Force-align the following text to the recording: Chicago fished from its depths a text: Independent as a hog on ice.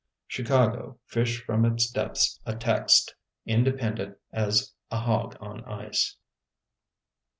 Chicago 0.25 0.97
fished 1.05 1.43
from 1.43 1.63
its 1.63 1.87
depths 1.91 2.39
a 2.43 2.55
text: 2.55 3.13
Independent 3.45 4.17
as 4.33 4.73
a 4.89 4.97
hog 4.97 5.37
on 5.39 5.63
ice. 5.65 6.17